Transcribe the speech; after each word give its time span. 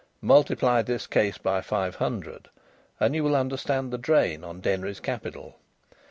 Multiply 0.23 0.81
this 0.81 1.05
case 1.05 1.37
by 1.37 1.61
five 1.61 1.97
hundred, 1.97 2.49
and 2.99 3.13
you 3.13 3.23
will 3.23 3.35
understand 3.35 3.91
the 3.93 3.99
drain 3.99 4.43
on 4.43 4.59
Denry's 4.59 4.99
capital. 4.99 5.59